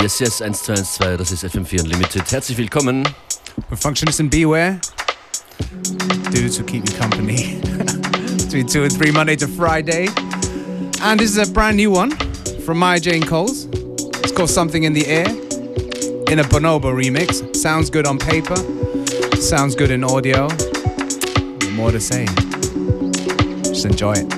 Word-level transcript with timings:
Yes, 0.00 0.20
yes, 0.20 0.40
1212, 0.40 1.16
das 1.16 1.32
ist 1.32 1.44
FM4 1.44 1.82
Unlimited. 1.82 2.30
Herzlich 2.30 2.56
willkommen. 2.56 3.02
With 3.68 3.80
Functionist 3.80 4.20
and 4.20 4.30
Beware. 4.30 4.80
Dudes 6.30 6.56
who 6.56 6.64
keep 6.64 6.88
you 6.88 6.96
company. 6.96 7.60
Between 8.36 8.68
2 8.68 8.84
and 8.84 8.92
3 8.92 9.10
Monday 9.10 9.34
to 9.34 9.48
Friday. 9.48 10.08
And 11.02 11.18
this 11.18 11.36
is 11.36 11.38
a 11.38 11.52
brand 11.52 11.76
new 11.76 11.90
one 11.90 12.12
from 12.64 12.78
Maya 12.78 13.00
Jane 13.00 13.24
Coles. 13.24 13.66
It's 14.22 14.30
called 14.30 14.50
Something 14.50 14.84
in 14.84 14.92
the 14.92 15.04
Air 15.04 15.26
in 16.30 16.38
a 16.38 16.44
Bonobo 16.44 16.92
remix. 16.94 17.56
Sounds 17.56 17.90
good 17.90 18.06
on 18.06 18.18
paper, 18.18 18.56
sounds 19.40 19.74
good 19.74 19.90
in 19.90 20.04
audio. 20.04 20.46
More 21.72 21.90
to 21.90 21.98
say. 21.98 22.26
Just 23.64 23.84
enjoy 23.84 24.12
it. 24.12 24.37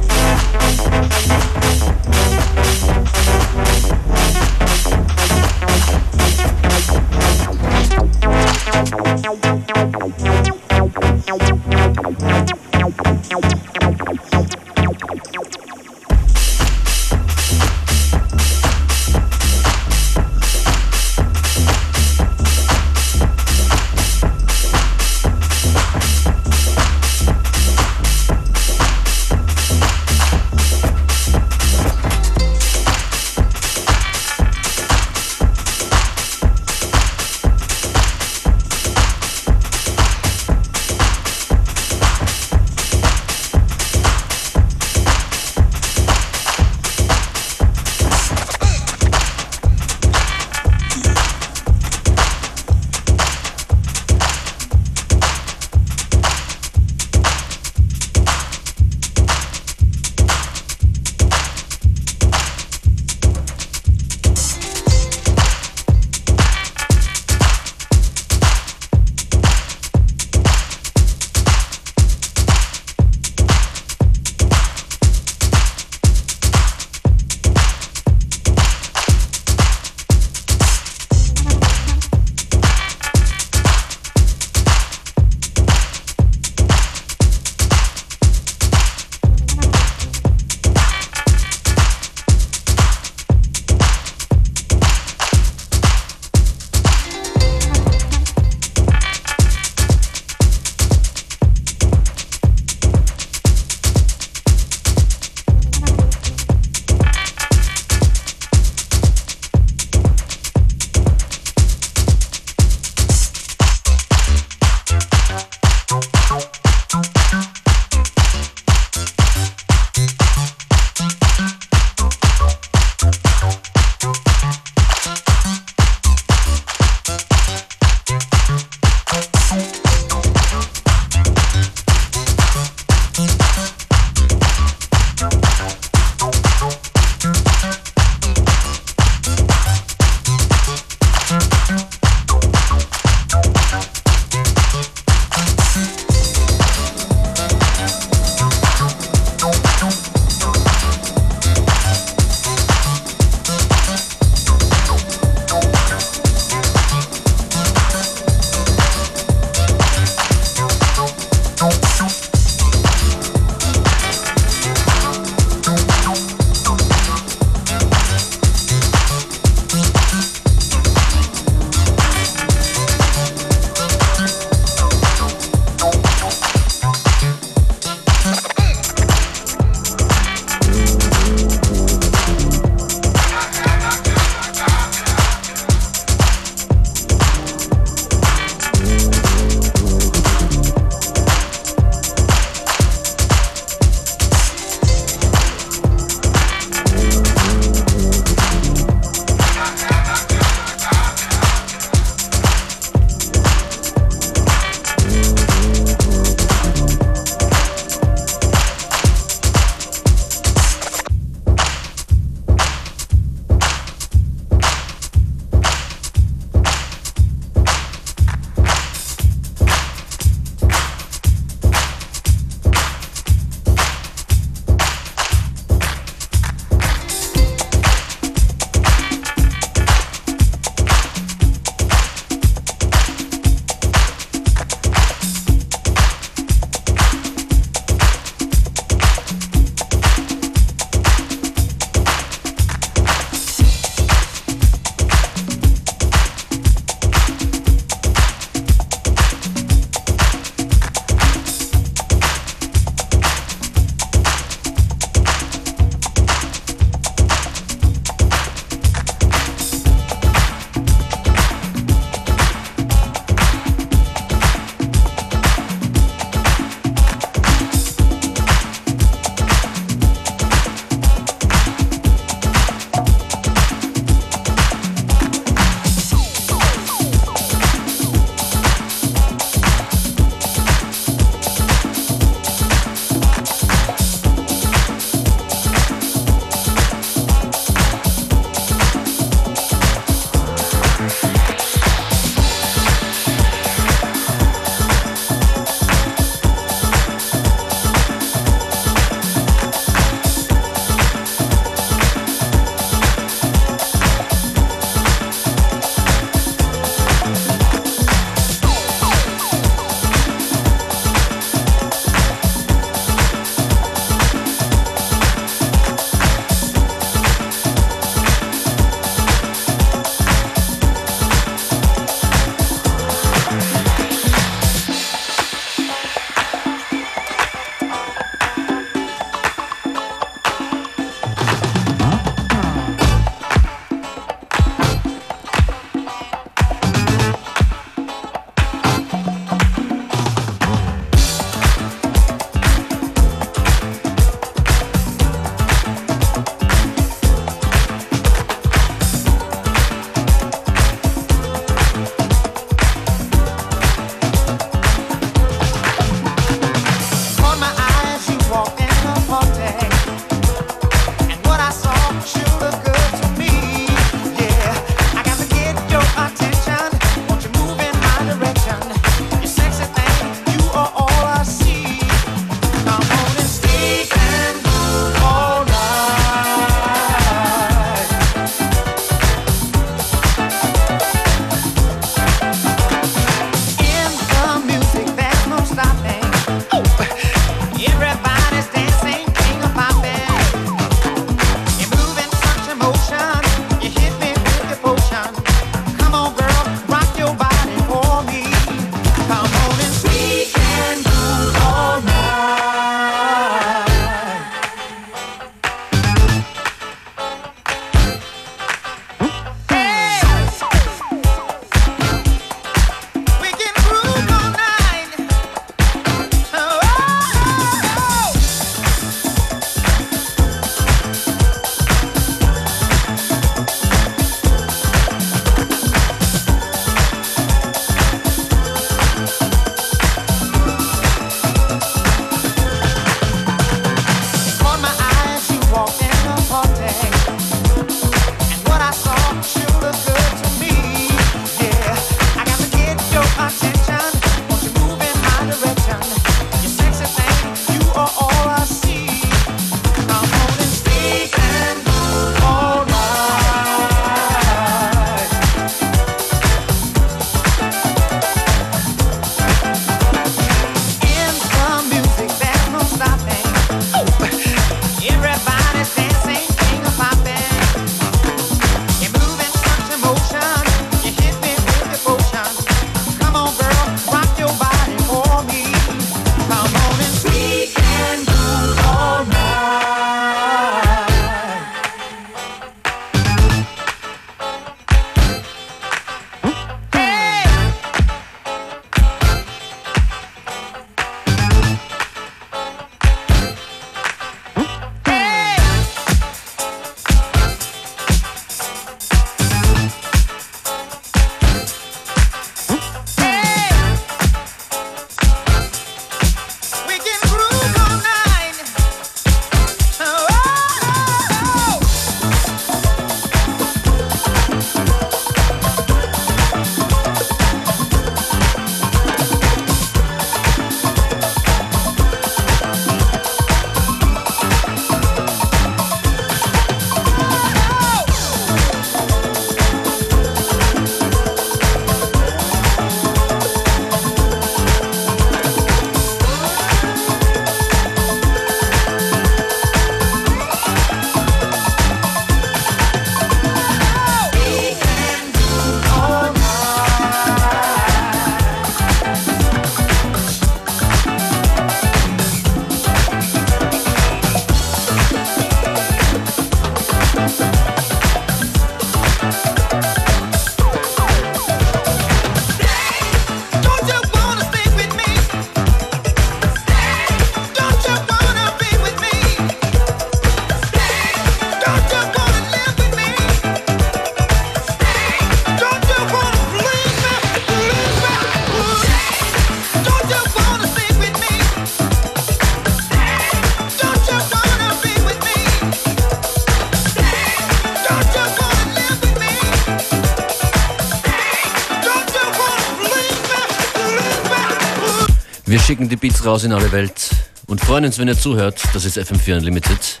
schicken 595.66 595.88
die 595.88 595.96
Beats 595.96 596.24
raus 596.24 596.44
in 596.44 596.52
alle 596.52 596.70
Welt 596.70 597.10
und 597.48 597.60
freuen 597.60 597.84
uns, 597.84 597.98
wenn 597.98 598.06
ihr 598.06 598.16
zuhört. 598.16 598.62
Das 598.72 598.84
ist 598.84 598.96
FM4 598.96 599.38
Unlimited. 599.38 600.00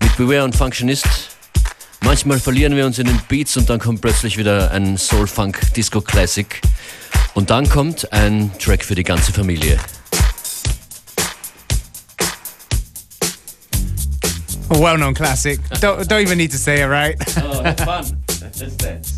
Mit 0.00 0.16
Beware 0.16 0.44
und 0.44 0.54
Functionist. 0.54 1.08
Manchmal 2.02 2.38
verlieren 2.38 2.76
wir 2.76 2.86
uns 2.86 3.00
in 3.00 3.08
den 3.08 3.20
Beats 3.26 3.56
und 3.56 3.68
dann 3.68 3.80
kommt 3.80 4.00
plötzlich 4.00 4.36
wieder 4.36 4.70
ein 4.70 4.96
Soul-Funk-Disco-Classic. 4.96 6.60
Und 7.34 7.50
dann 7.50 7.68
kommt 7.68 8.12
ein 8.12 8.52
Track 8.60 8.84
für 8.84 8.94
die 8.94 9.02
ganze 9.02 9.32
Familie. 9.32 9.76
A 14.68 14.78
well-known 14.78 15.14
classic. 15.14 15.58
don't, 15.80 16.06
don't 16.06 16.22
even 16.22 16.38
need 16.38 16.52
to 16.52 16.58
say 16.58 16.80
it, 16.80 16.88
right? 16.88 17.16
oh, 17.38 17.64
fun. 17.84 18.22
Let's 18.40 19.11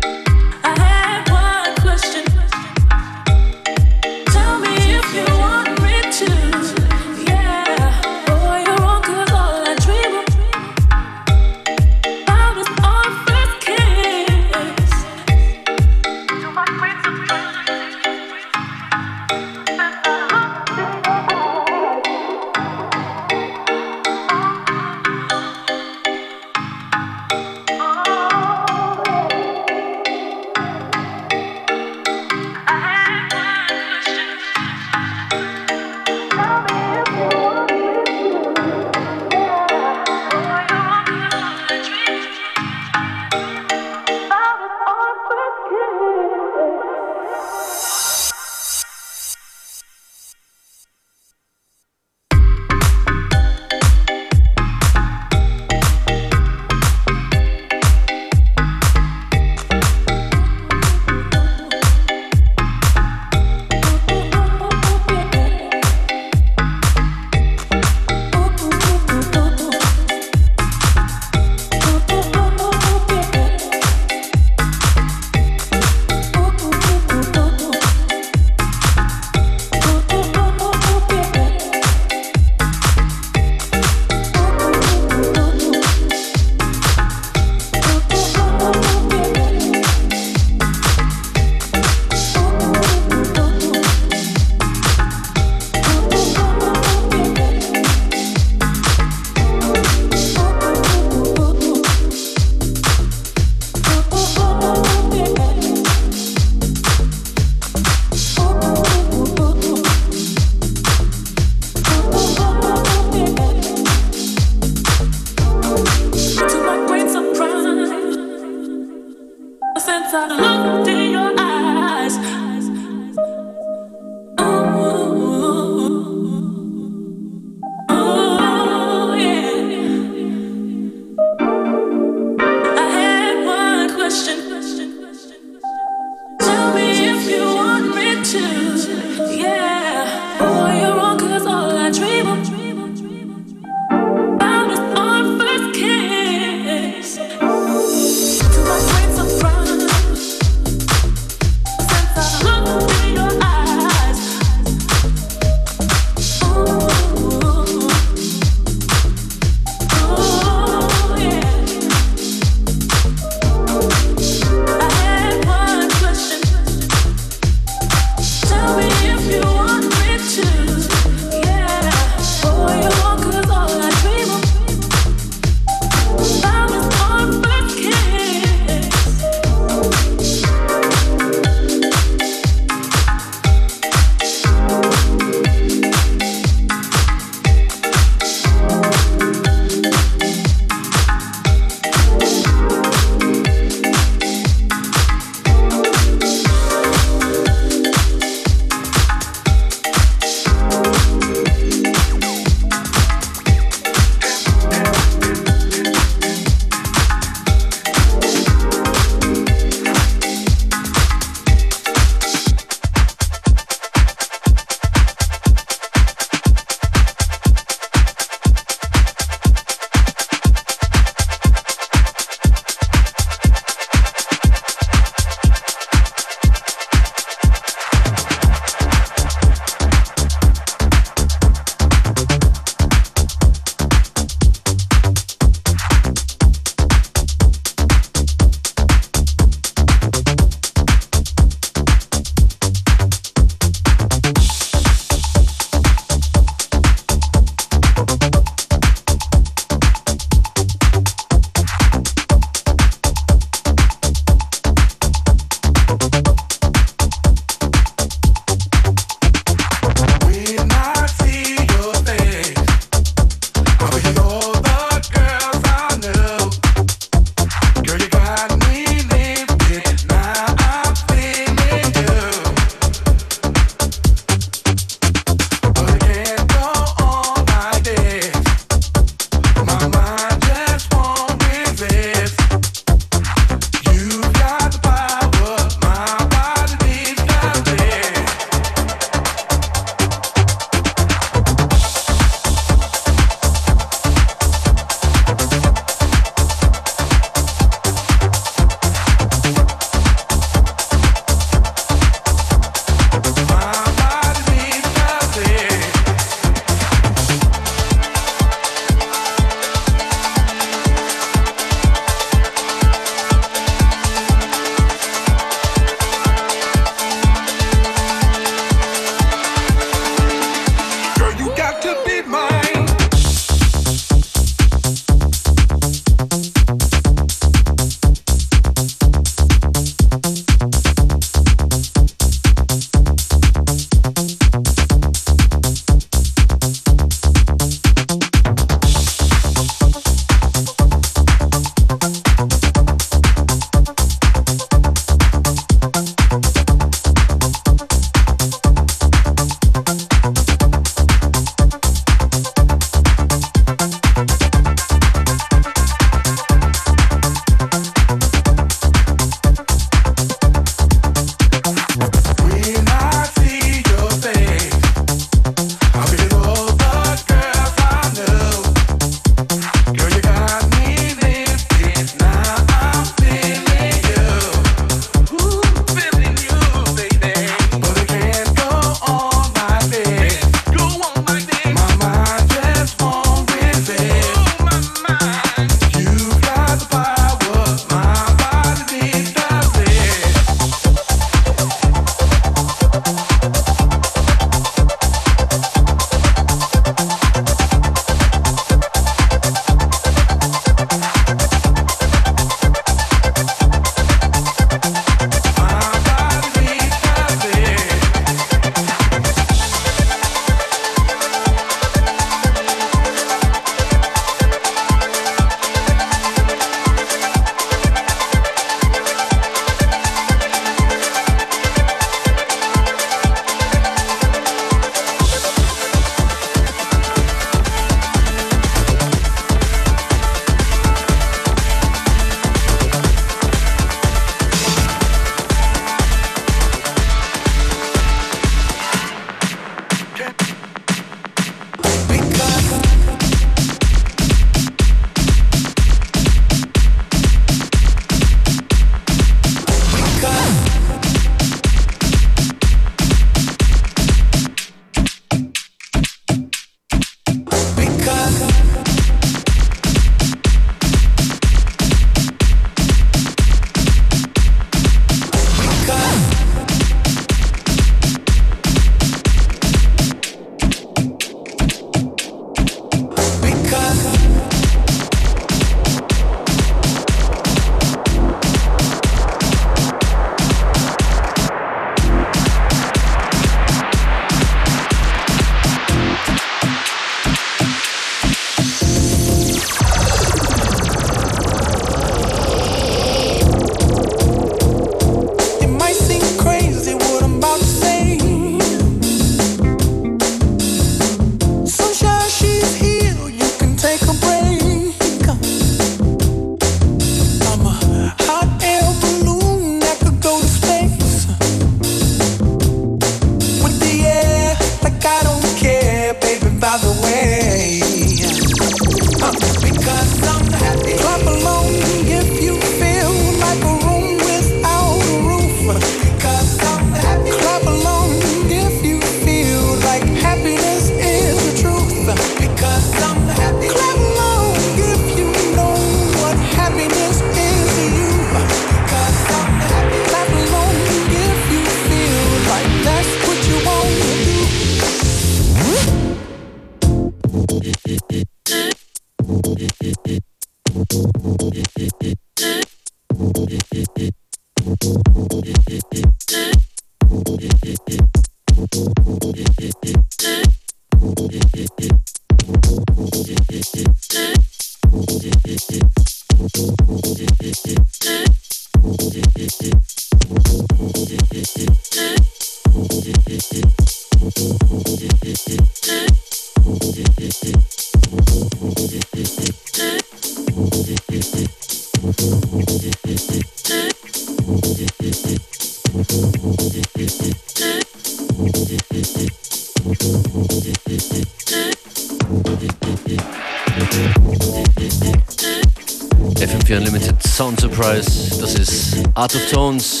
Surprise. 597.76 598.40
Das 598.40 598.54
ist 598.54 598.96
Art 599.12 599.34
of 599.34 599.50
Tones. 599.50 600.00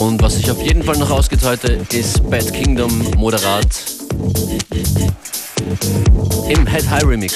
Und 0.00 0.20
was 0.20 0.38
ich 0.38 0.50
auf 0.50 0.60
jeden 0.60 0.82
Fall 0.82 0.96
noch 0.96 1.10
ausgeht 1.10 1.44
heute, 1.44 1.78
ist 1.92 2.28
Bad 2.28 2.52
Kingdom 2.52 2.90
Moderat 3.16 3.68
im 6.48 6.66
Head 6.66 6.90
High 6.90 7.04
Remix. 7.04 7.34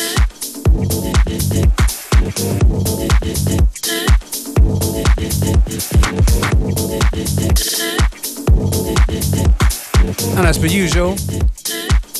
And 10.37 10.45
as 10.45 10.59
per 10.59 10.67
usual, 10.67 11.15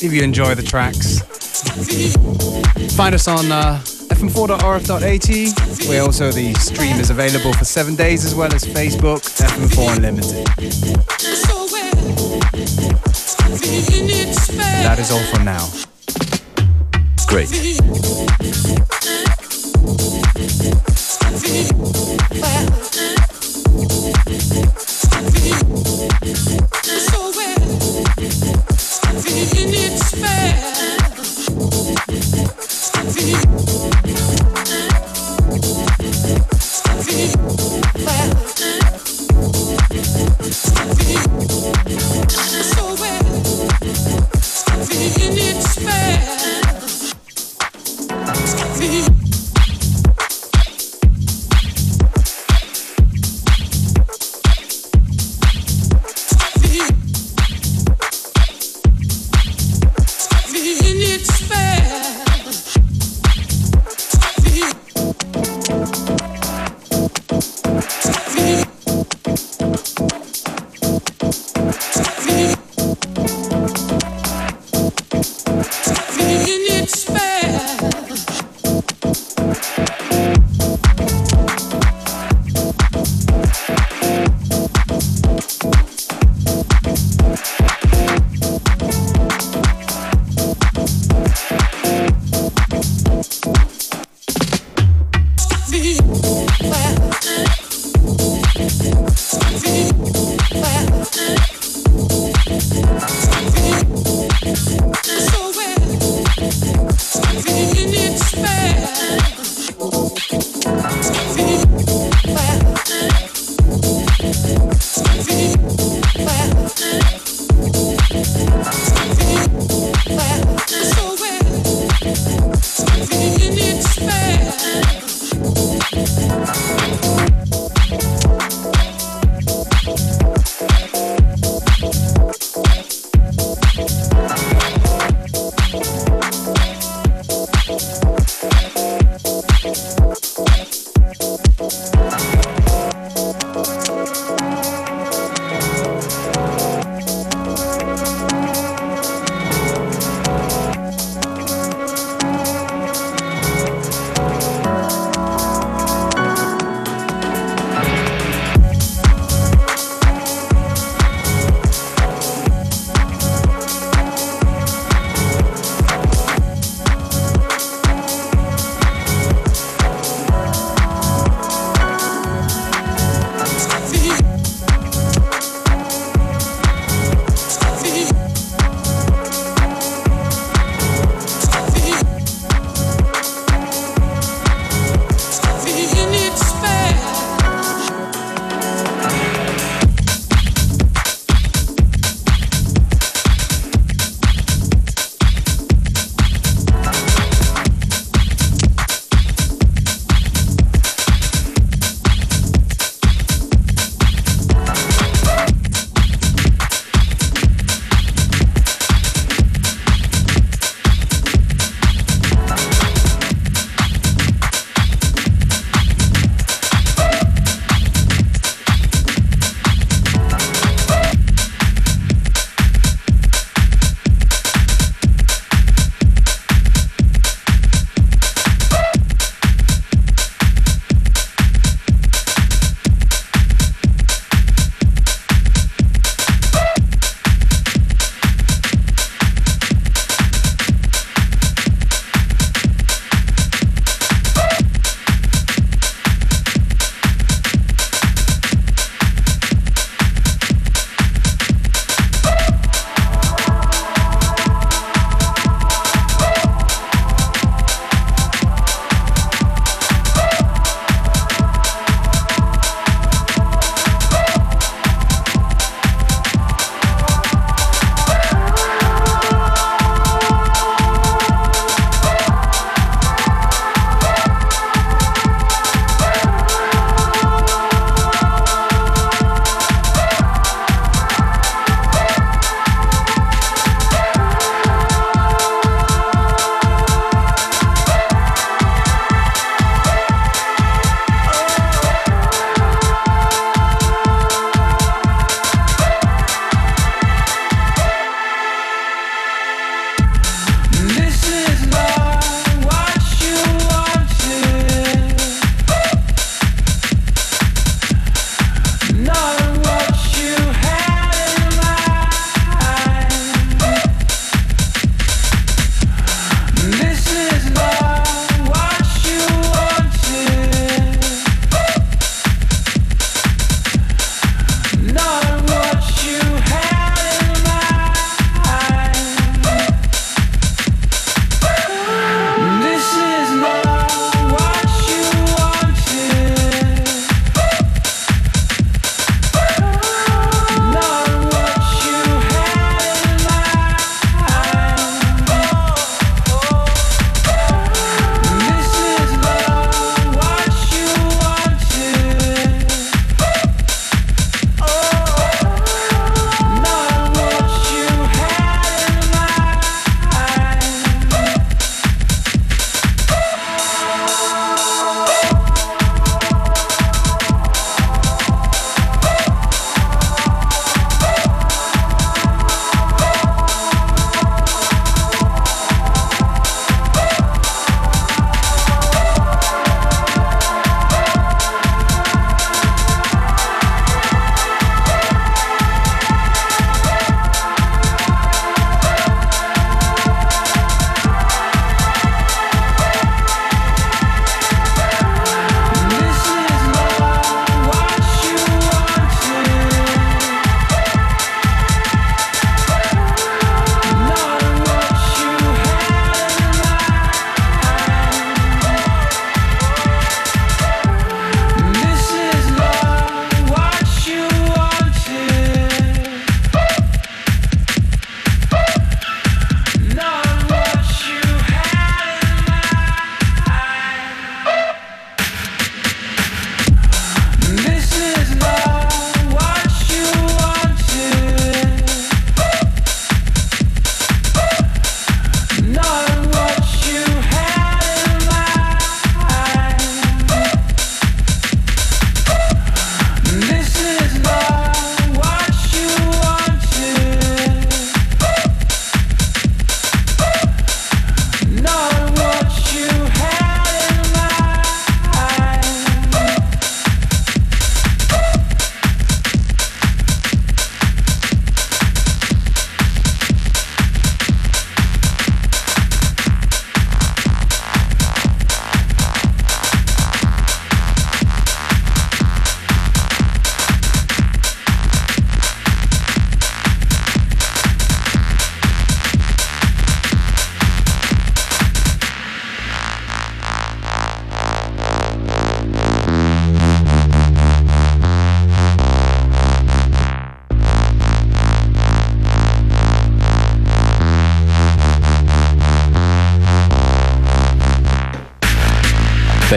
if 0.01 0.13
you 0.13 0.23
enjoy 0.23 0.55
the 0.55 0.63
tracks, 0.63 1.21
find 2.95 3.13
us 3.13 3.27
on 3.27 3.51
uh, 3.51 3.77
fm4.orf.at, 4.17 5.87
where 5.87 6.01
also 6.01 6.31
the 6.31 6.53
stream 6.55 6.97
is 6.97 7.09
available 7.11 7.53
for 7.53 7.65
seven 7.65 7.95
days, 7.95 8.25
as 8.25 8.33
well 8.33 8.51
as 8.53 8.63
Facebook, 8.63 9.21
FM4 9.37 9.97
Unlimited. 9.97 10.45
That 14.83 14.97
is 14.99 15.11
all 15.11 15.23
for 15.25 15.43
now. 15.43 15.67
Great. 17.27 18.96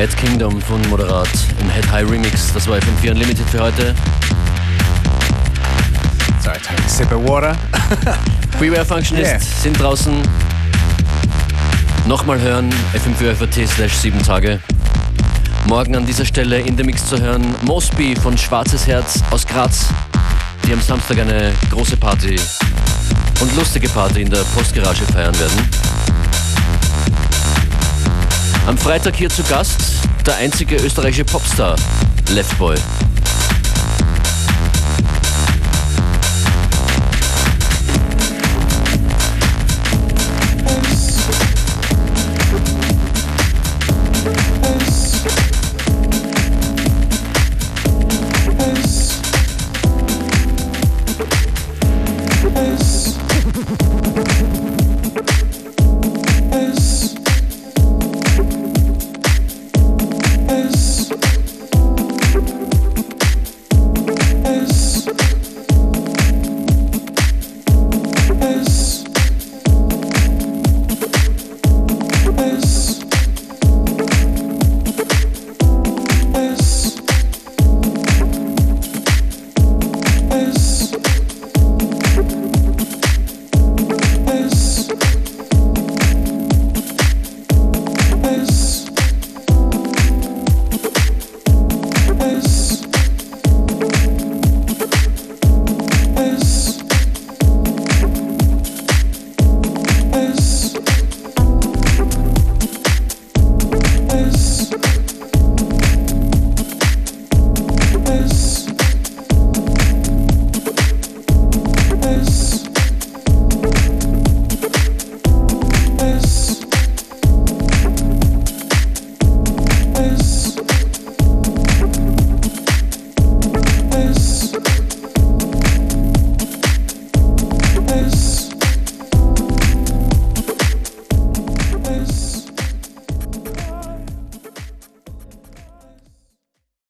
Bad 0.00 0.16
Kingdom 0.16 0.62
von 0.62 0.80
Moderat 0.88 1.28
im 1.60 1.68
Head 1.68 1.86
High 1.92 2.10
Remix. 2.10 2.54
Das 2.54 2.66
war 2.66 2.78
FM4 2.78 3.10
Unlimited 3.10 3.46
für 3.50 3.60
heute. 3.60 3.94
Sorry, 6.42 6.56
take 6.58 6.82
a 6.82 6.88
sip 6.88 7.12
of 7.12 7.22
water. 7.28 7.54
Beware 8.58 8.86
Functionist 8.86 9.30
Yeah. 9.30 9.38
sind 9.38 9.78
draußen. 9.78 10.14
Nochmal 12.06 12.40
hören, 12.40 12.70
FM4 12.94 13.34
FAT 13.34 13.68
slash 13.68 13.92
7 13.92 14.22
Tage. 14.22 14.60
Morgen 15.66 15.94
an 15.94 16.06
dieser 16.06 16.24
Stelle 16.24 16.60
in 16.60 16.78
der 16.78 16.86
Mix 16.86 17.06
zu 17.06 17.20
hören, 17.20 17.54
Mosby 17.60 18.16
von 18.16 18.38
Schwarzes 18.38 18.86
Herz 18.86 19.20
aus 19.30 19.46
Graz. 19.46 19.88
Die 20.66 20.72
am 20.72 20.80
Samstag 20.80 21.18
eine 21.18 21.52
große 21.70 21.98
Party 21.98 22.40
und 23.42 23.54
lustige 23.54 23.90
Party 23.90 24.22
in 24.22 24.30
der 24.30 24.44
Postgarage 24.54 25.04
feiern 25.12 25.38
werden. 25.38 25.89
Am 28.70 28.78
Freitag 28.78 29.16
hier 29.16 29.28
zu 29.28 29.42
Gast 29.42 29.80
der 30.24 30.36
einzige 30.36 30.76
österreichische 30.76 31.24
Popstar, 31.24 31.74
Leftboy. 32.28 32.76